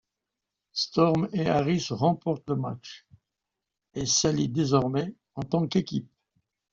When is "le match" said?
2.49-3.05